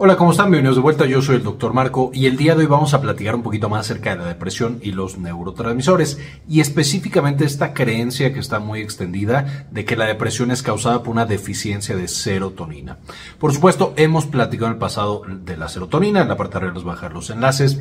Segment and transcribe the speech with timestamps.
[0.00, 0.52] Hola, ¿cómo están?
[0.52, 1.06] Bienvenidos de vuelta.
[1.06, 3.68] Yo soy el doctor Marco y el día de hoy vamos a platicar un poquito
[3.68, 8.78] más acerca de la depresión y los neurotransmisores y específicamente esta creencia que está muy
[8.78, 12.98] extendida de que la depresión es causada por una deficiencia de serotonina.
[13.40, 16.74] Por supuesto, hemos platicado en el pasado de la serotonina, en la parte de arriba
[16.74, 17.80] les voy a dejar los enlaces.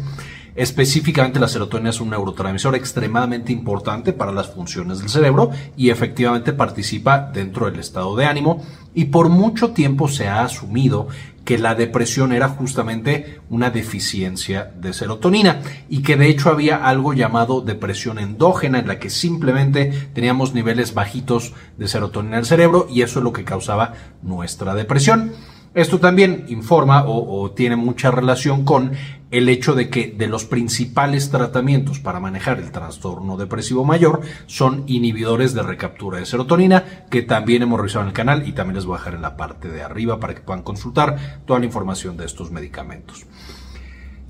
[0.55, 6.51] Específicamente la serotonina es un neurotransmisor extremadamente importante para las funciones del cerebro y efectivamente
[6.51, 8.65] participa dentro del estado de ánimo
[8.95, 11.09] y por mucho tiempo se ha asumido
[11.47, 17.13] que la depresión era justamente una deficiencia de serotonina y que de hecho había algo
[17.13, 22.87] llamado depresión endógena en la que simplemente teníamos niveles bajitos de serotonina en el cerebro
[22.91, 25.31] y eso es lo que causaba nuestra depresión.
[25.77, 28.93] Esto también informa o, tiene mucha relación con
[29.29, 34.85] el hecho de que de los principales tratamientos para manejar el trastorno depresivo mayor son
[34.87, 38.85] inhibidores de recaptura de serotonina, que también hemos revisado en el canal y también les
[38.87, 42.17] voy a dejar en la parte de arriba para que puedan consultar toda la información
[42.17, 43.27] de estos medicamentos.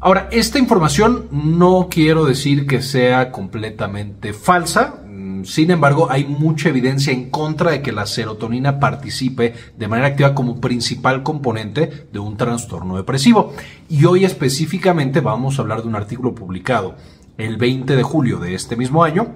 [0.02, 5.02] Ahora, esta información no quiero decir que sea completamente falsa,
[5.46, 10.36] sin embargo, hay mucha evidencia en contra de que la serotonina participe de manera activa
[10.36, 13.54] como principal componente de un trastorno depresivo.
[13.90, 16.96] Y hoy específicamente vamos a hablar de un artículo publicado
[17.38, 19.36] el 20 de julio de este mismo año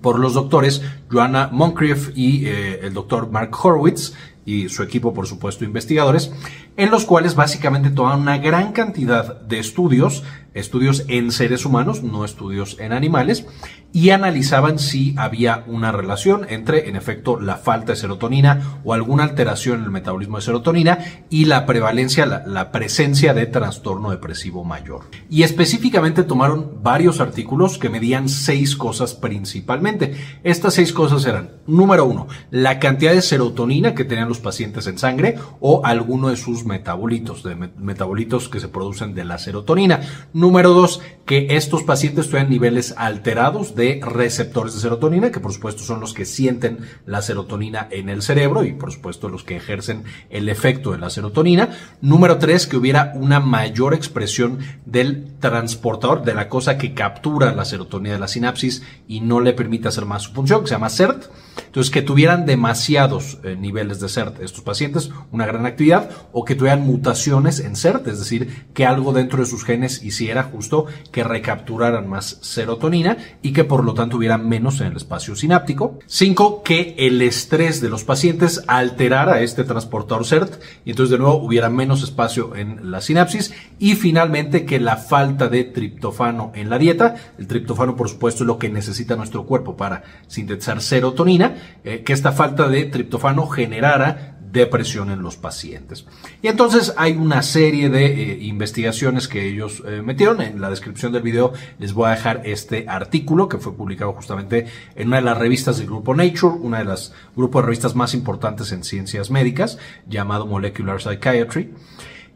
[0.00, 5.26] por los doctores Joanna Moncrief y eh, el doctor Mark Horowitz y su equipo, por
[5.26, 6.32] supuesto, investigadores,
[6.76, 10.24] en los cuales básicamente toman una gran cantidad de estudios,
[10.54, 13.46] estudios en seres humanos, no estudios en animales,
[13.92, 19.24] y analizaban si había una relación entre, en efecto, la falta de serotonina o alguna
[19.24, 25.02] alteración en el metabolismo de serotonina y la prevalencia, la, presencia de trastorno depresivo mayor.
[25.28, 30.14] Y específicamente tomaron varios artículos que medían seis cosas principalmente.
[30.44, 34.98] Estas seis cosas eran, número uno, la cantidad de serotonina que tenían los pacientes en
[34.98, 40.00] sangre o alguno de sus metabolitos, de metabolitos que se producen de la serotonina.
[40.32, 45.82] Número dos, que estos pacientes tuvieran niveles alterados de receptores de serotonina, que por supuesto
[45.82, 50.04] son los que sienten la serotonina en el cerebro y por supuesto los que ejercen
[50.28, 51.70] el efecto de la serotonina.
[52.00, 57.64] Número tres, que hubiera una mayor expresión del transportador, de la cosa que captura la
[57.64, 60.90] serotonina de la sinapsis y no le permite hacer más su función, que se llama
[60.90, 61.26] CERT.
[61.66, 66.54] Entonces, que tuvieran demasiados eh, niveles de CERT estos pacientes, una gran actividad, o que
[66.54, 71.24] tuvieran mutaciones en CERT, es decir, que algo dentro de sus genes hiciera justo que
[71.24, 75.98] recapturaran más serotonina y que por lo tanto hubiera menos en el espacio sináptico.
[76.06, 81.36] Cinco, que el estrés de los pacientes alterara este transportador CERT y entonces de nuevo
[81.36, 83.52] hubiera menos espacio en la sinapsis.
[83.78, 88.46] Y finalmente, que la falta de triptofano en la dieta, el triptofano por supuesto es
[88.46, 91.49] lo que necesita nuestro cuerpo para sintetizar serotonina,
[91.84, 96.06] eh, que esta falta de triptofano generara depresión en los pacientes.
[96.42, 100.40] Y entonces hay una serie de eh, investigaciones que ellos eh, metieron.
[100.40, 104.66] En la descripción del video les voy a dejar este artículo que fue publicado justamente
[104.96, 108.14] en una de las revistas del grupo Nature, una de las grupos de revistas más
[108.14, 109.78] importantes en ciencias médicas,
[110.08, 111.70] llamado Molecular Psychiatry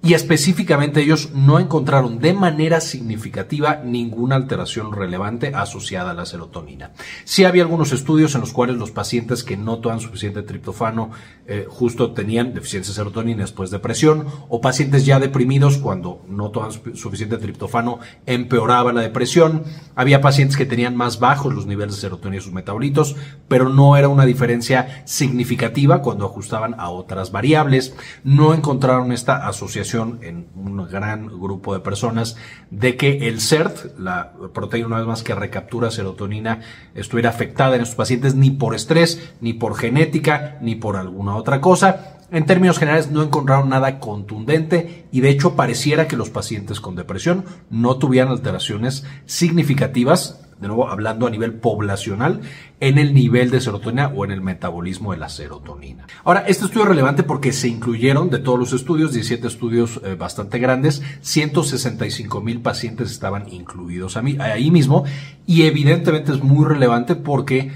[0.05, 6.93] y específicamente ellos no encontraron de manera significativa ninguna alteración relevante asociada a la serotonina.
[7.25, 11.11] Sí había algunos estudios en los cuales los pacientes que no toman suficiente triptofano
[11.47, 16.51] eh, justo tenían deficiencia de serotonina después de depresión o pacientes ya deprimidos cuando no
[16.51, 19.65] toman suficiente triptofano empeoraba la depresión.
[19.95, 23.17] Había pacientes que tenían más bajos los niveles de serotonina y sus metabolitos,
[23.49, 27.95] pero no era una diferencia significativa cuando ajustaban a otras variables.
[28.23, 32.37] No encontraron esta asociación en un gran grupo de personas
[32.71, 36.61] de que el CERT, la proteína una vez más que recaptura serotonina,
[36.95, 41.61] estuviera afectada en estos pacientes ni por estrés, ni por genética, ni por alguna otra
[41.61, 42.19] cosa.
[42.31, 46.97] En términos generales no encontraron nada contundente y de hecho pareciera que los pacientes con
[46.97, 52.41] depresión no tuvieran alteraciones significativas de nuevo hablando a nivel poblacional,
[52.81, 56.07] en el nivel de serotonina o en el metabolismo de la serotonina.
[56.25, 60.15] Ahora, este estudio es relevante porque se incluyeron de todos los estudios, 17 estudios eh,
[60.15, 65.05] bastante grandes, 165 mil pacientes estaban incluidos ahí mismo
[65.47, 67.71] y evidentemente es muy relevante porque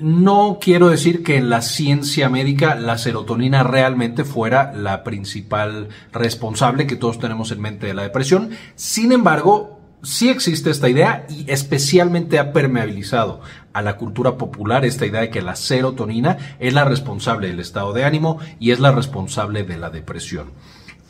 [0.00, 6.86] no quiero decir que en la ciencia médica la serotonina realmente fuera la principal responsable
[6.86, 8.50] que todos tenemos en mente de la depresión.
[8.74, 13.40] Sin embargo, sí existe esta idea y especialmente ha permeabilizado
[13.72, 17.92] a la cultura popular esta idea de que la serotonina es la responsable del estado
[17.92, 20.52] de ánimo y es la responsable de la depresión.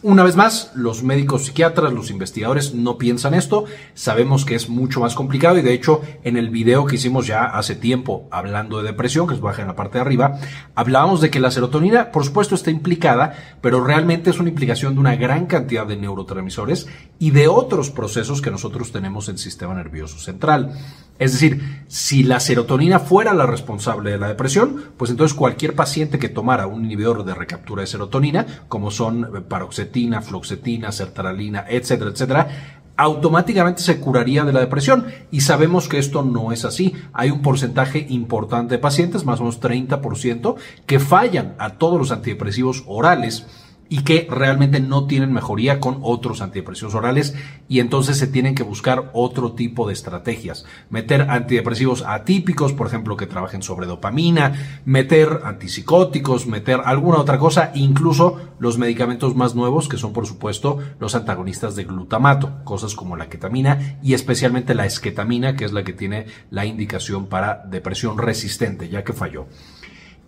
[0.00, 3.64] Una vez más, los médicos psiquiatras, los investigadores no piensan esto,
[3.94, 7.46] sabemos que es mucho más complicado y de hecho en el video que hicimos ya
[7.46, 10.38] hace tiempo hablando de depresión, que es baja en la parte de arriba,
[10.76, 15.00] hablábamos de que la serotonina por supuesto está implicada, pero realmente es una implicación de
[15.00, 16.86] una gran cantidad de neurotransmisores
[17.18, 20.78] y de otros procesos que nosotros tenemos en el sistema nervioso central.
[21.18, 26.20] Es decir, si la serotonina fuera la responsable de la depresión, pues entonces cualquier paciente
[26.20, 29.87] que tomara un inhibidor de recaptura de serotonina, como son paroxetina,
[30.22, 32.48] floxetina, sertralina, etcétera, etcétera,
[32.96, 35.06] automáticamente se curaría de la depresión.
[35.30, 36.94] Y sabemos que esto no es así.
[37.12, 42.10] Hay un porcentaje importante de pacientes, más o menos 30%, que fallan a todos los
[42.10, 43.46] antidepresivos orales
[43.88, 47.34] y que realmente no tienen mejoría con otros antidepresivos orales
[47.68, 50.64] y entonces se tienen que buscar otro tipo de estrategias.
[50.90, 57.70] Meter antidepresivos atípicos, por ejemplo, que trabajen sobre dopamina, meter antipsicóticos, meter alguna otra cosa,
[57.74, 63.16] incluso los medicamentos más nuevos que son por supuesto los antagonistas de glutamato, cosas como
[63.16, 68.18] la ketamina y especialmente la esketamina, que es la que tiene la indicación para depresión
[68.18, 69.46] resistente, ya que falló.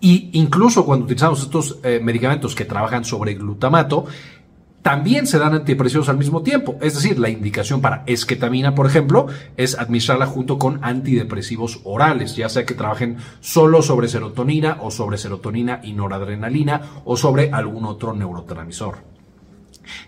[0.01, 4.07] Y incluso cuando utilizamos estos eh, medicamentos que trabajan sobre glutamato,
[4.83, 6.77] también se dan antidepresivos al mismo tiempo.
[6.81, 9.27] Es decir, la indicación para esketamina, por ejemplo,
[9.57, 15.19] es administrarla junto con antidepresivos orales, ya sea que trabajen solo sobre serotonina o sobre
[15.19, 19.11] serotonina y noradrenalina o sobre algún otro neurotransmisor.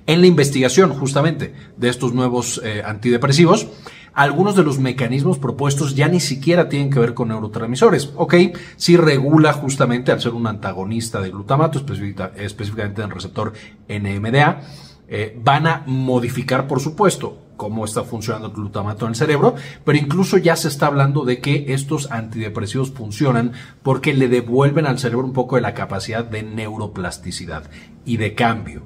[0.06, 3.68] En la investigación justamente de estos nuevos eh, antidepresivos,
[4.14, 8.10] algunos de los mecanismos propuestos ya ni siquiera tienen que ver con neurotransmisores.
[8.16, 8.34] Ok,
[8.76, 11.78] sí regula justamente al ser un antagonista de glutamato,
[12.36, 13.52] específicamente en el receptor
[13.88, 14.60] NMDA.
[15.08, 19.54] Eh, van a modificar, por supuesto, cómo está funcionando el glutamato en el cerebro,
[19.84, 24.98] pero incluso ya se está hablando de que estos antidepresivos funcionan porque le devuelven al
[24.98, 27.64] cerebro un poco de la capacidad de neuroplasticidad
[28.04, 28.82] y de cambio.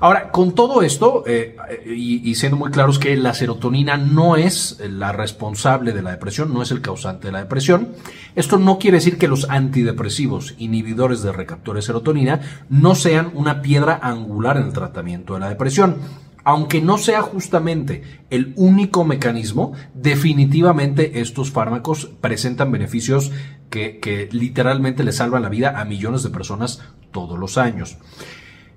[0.00, 5.10] Ahora, con todo esto, eh, y, siendo muy claros que la serotonina no es la
[5.10, 7.88] responsable de la depresión, no es el causante de la depresión,
[8.36, 13.60] esto no quiere decir que los antidepresivos, inhibidores de recaptura de serotonina, no sean una
[13.60, 15.96] piedra angular en el tratamiento de la depresión
[16.44, 23.30] aunque no sea justamente el único mecanismo, definitivamente estos fármacos presentan beneficios
[23.68, 26.80] que, que, literalmente le salvan la vida a millones de personas
[27.12, 27.98] todos los años.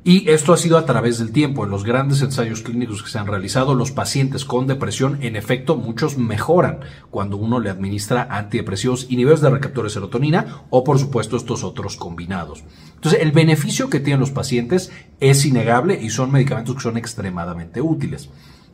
[0.03, 1.63] Y esto ha sido a través del tiempo.
[1.63, 5.75] En los grandes ensayos clínicos que se han realizado, los pacientes con depresión, en efecto,
[5.75, 6.79] muchos mejoran
[7.11, 11.97] cuando uno le administra antidepresivos inhibidores de recaptura de serotonina o, por supuesto, estos otros
[11.97, 12.63] combinados.
[12.95, 17.79] Entonces, el beneficio que tienen los pacientes es innegable y son medicamentos que son extremadamente
[17.79, 18.29] útiles.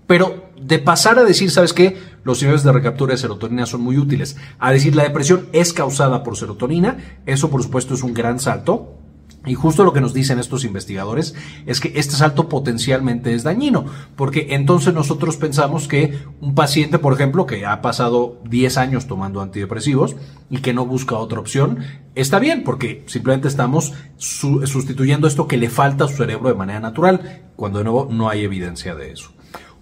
[0.07, 1.97] Pero de pasar a decir, ¿sabes qué?
[2.23, 6.23] Los inhibidores de recaptura de serotonina son muy útiles, a decir la depresión es causada
[6.23, 8.95] por serotonina, eso por supuesto es un gran salto
[9.47, 11.33] y justo lo que nos dicen estos investigadores
[11.65, 13.85] es que este salto potencialmente es dañino,
[14.15, 19.41] porque entonces nosotros pensamos que un paciente, por ejemplo, que ha pasado 10 años tomando
[19.41, 20.15] antidepresivos
[20.49, 21.79] y que no busca otra opción,
[22.15, 26.79] está bien, porque simplemente estamos sustituyendo esto que le falta a su cerebro de manera
[26.79, 29.31] natural, cuando de nuevo no hay evidencia de eso.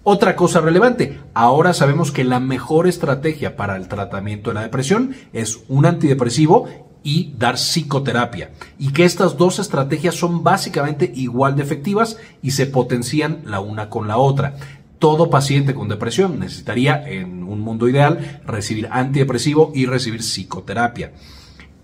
[0.08, 5.16] Otra cosa relevante, ahora sabemos que la mejor estrategia para el tratamiento de la depresión
[5.32, 6.68] es un antidepresivo
[7.06, 8.50] y dar psicoterapia.
[8.80, 13.88] Y que estas dos estrategias son básicamente igual de efectivas y se potencian la una
[13.88, 14.56] con la otra.
[14.98, 21.12] Todo paciente con depresión necesitaría, en un mundo ideal, recibir antidepresivo y recibir psicoterapia.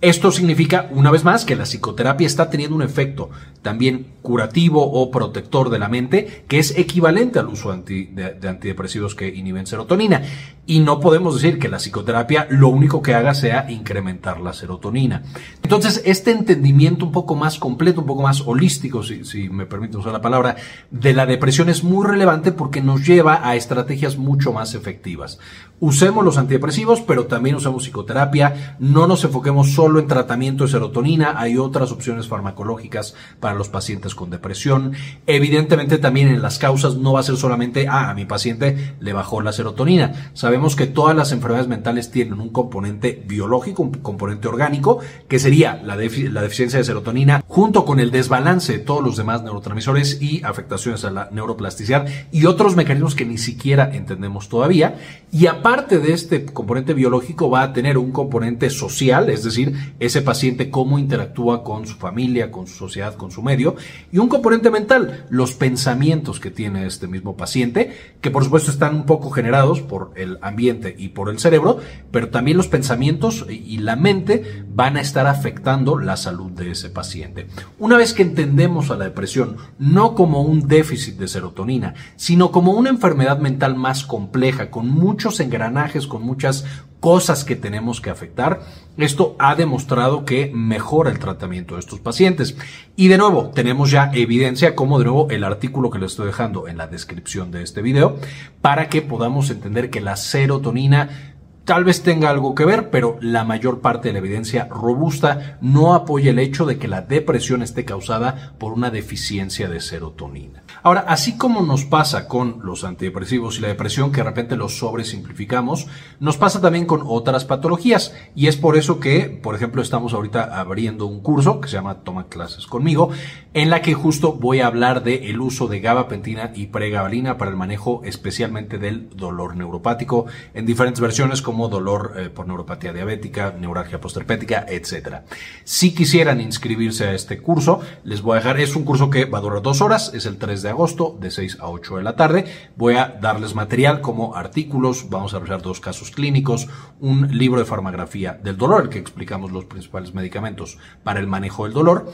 [0.00, 3.30] Esto significa, una vez más, que la psicoterapia está teniendo un efecto
[3.62, 9.28] también curativo o protector de la mente, que es equivalente al uso de, antidepresivos que
[9.28, 10.22] inhiben serotonina.
[10.64, 15.24] Y no podemos decir que la psicoterapia lo único que haga sea incrementar la serotonina.
[15.60, 19.96] Entonces, este entendimiento un poco más completo, un poco más holístico, si, si me permite
[19.96, 20.54] usar la palabra,
[20.90, 25.40] de la depresión es muy relevante porque nos lleva a estrategias mucho más efectivas.
[25.80, 28.76] Usemos los antidepresivos, pero también usamos psicoterapia.
[28.78, 34.11] No nos enfoquemos solo en tratamiento de serotonina, hay otras opciones farmacológicas para los pacientes
[34.14, 34.92] con depresión.
[35.26, 39.12] Evidentemente también en las causas no va a ser solamente, ah, a mi paciente le
[39.12, 40.30] bajó la serotonina.
[40.34, 45.80] Sabemos que todas las enfermedades mentales tienen un componente biológico, un componente orgánico, que sería
[45.84, 50.42] la, la deficiencia de serotonina, junto con el desbalance de todos los demás neurotransmisores y
[50.44, 54.96] afectaciones a la neuroplasticidad y otros mecanismos que ni siquiera entendemos todavía.
[55.30, 60.22] Y aparte de este componente biológico va a tener un componente social, es decir, ese
[60.22, 63.76] paciente cómo interactúa con su familia, con su sociedad, con su medio.
[64.12, 68.94] Y un componente mental, los pensamientos que tiene este mismo paciente, que por supuesto están
[68.94, 71.78] un poco generados por el ambiente y por el cerebro,
[72.10, 76.90] pero también los pensamientos y la mente van a estar afectando la salud de ese
[76.90, 77.46] paciente.
[77.78, 82.72] Una vez que entendemos a la depresión no como un déficit de serotonina, sino como
[82.72, 86.66] una enfermedad mental más compleja, con muchos engranajes, con muchas
[87.00, 88.60] cosas que tenemos que afectar,
[88.96, 92.56] esto ha demostrado que mejora el tratamiento de estos pacientes.
[92.94, 96.68] Y de nuevo, tenemos ya evidencia, como de nuevo el artículo que les estoy dejando
[96.68, 98.16] en la descripción de este video,
[98.60, 101.31] para que podamos entender que la serotonina
[101.64, 105.94] Tal vez tenga algo que ver, pero la mayor parte de la evidencia robusta no
[105.94, 110.64] apoya el hecho de que la depresión esté causada por una deficiencia de serotonina.
[110.82, 114.76] Ahora, así como nos pasa con los antidepresivos y la depresión, que de repente los
[114.76, 115.86] sobresimplificamos,
[116.18, 118.12] nos pasa también con otras patologías.
[118.34, 122.02] Y es por eso que, por ejemplo, estamos ahorita abriendo un curso que se llama
[122.02, 123.10] Toma clases conmigo,
[123.54, 127.52] en la que justo voy a hablar del el uso de gabapentina y pregabalina para
[127.52, 133.54] el manejo especialmente del dolor neuropático en diferentes versiones como dolor eh, por neuropatía diabética,
[133.58, 135.22] neuralgia posterpética, etc.
[135.64, 139.38] Si quisieran inscribirse a este curso, les voy a dejar, es un curso que va
[139.38, 142.16] a durar dos horas, es el 3 de agosto, de 6 a 8 de la
[142.16, 142.44] tarde.
[142.76, 146.68] Voy a darles material como artículos, vamos a revisar dos casos clínicos,
[147.00, 151.64] un libro de farmagrafía del dolor, el que explicamos los principales medicamentos para el manejo
[151.64, 152.12] del dolor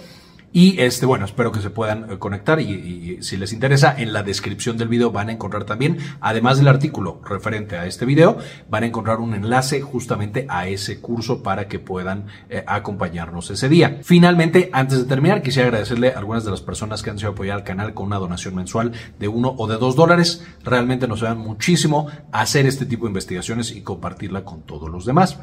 [0.52, 4.22] y este, bueno, espero que se puedan eh, conectar y, si les interesa, en la
[4.22, 8.38] descripción del video van a encontrar también, además del artículo referente a este video,
[8.68, 13.68] van a encontrar un enlace justamente a ese curso para que puedan eh, acompañarnos ese
[13.68, 13.98] día.
[14.02, 17.58] Finalmente, antes de terminar, quisiera agradecerle a algunas de las personas que han sido apoyar
[17.58, 20.44] al canal con una donación mensual de uno o de dos dólares.
[20.64, 25.04] Realmente nos ayudan muchísimo a hacer este tipo de investigaciones y compartirla con todos los
[25.04, 25.38] demás.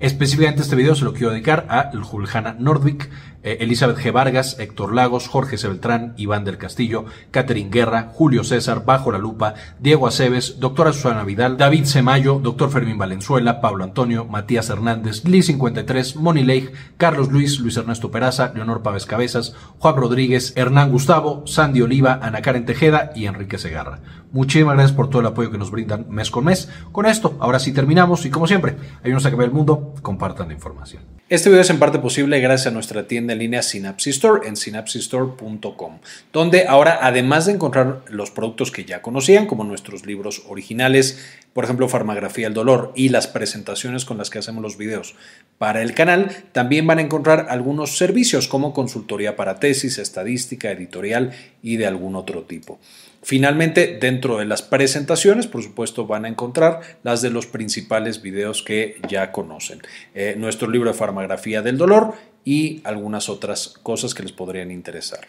[0.00, 3.10] Específicamente este video se lo quiero dedicar a Juljana Nordvik,
[3.46, 4.12] eh, Elizabeth G.
[4.12, 9.54] Vargas, Héctor Lagos, Jorge Sebeltrán, Iván del Castillo, Catherine Guerra, Julio César, Bajo la Lupa,
[9.78, 15.46] Diego Aceves, doctora Susana Vidal, David Semayo, doctor Fermín Valenzuela, Pablo Antonio, Matías Hernández, Liz
[15.46, 21.46] 53, Moni Leigh, Carlos Luis, Luis Ernesto Peraza, Leonor Pávez Cabezas, Juan Rodríguez, Hernán Gustavo,
[21.46, 24.00] Sandy Oliva, Ana Karen Tejeda y Enrique Segarra.
[24.32, 26.68] Muchísimas gracias por todo el apoyo que nos brindan mes con mes.
[26.90, 30.48] Con esto, ahora sí terminamos y como siempre, ayúdenos a que vea el mundo, compartan
[30.48, 31.04] la información.
[31.28, 34.56] Este video es en parte posible gracias a nuestra tienda en línea Synapsis Store en
[34.56, 35.98] synapsistore.com,
[36.32, 41.18] donde ahora además de encontrar los productos que ya conocían, como nuestros libros originales,
[41.52, 45.14] por ejemplo, Farmagrafía del Dolor y las presentaciones con las que hacemos los videos
[45.58, 51.32] para el canal, también van a encontrar algunos servicios como consultoría para tesis, estadística, editorial
[51.62, 52.78] y de algún otro tipo.
[53.22, 58.62] Finalmente, dentro de las presentaciones, por supuesto, van a encontrar las de los principales videos
[58.62, 59.80] que ya conocen.
[60.14, 62.14] Eh, nuestro libro de farmagrafía del dolor
[62.46, 65.26] y algunas otras cosas que les podrían interesar.